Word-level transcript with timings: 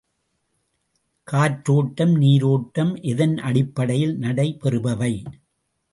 காற்றோட்டம், 1.27 2.15
நீரோட்டம் 2.15 2.95
எதன் 3.03 3.37
அடிப்படையில் 3.37 4.17
நடை 4.17 4.47
பெறுபவை? 4.61 5.13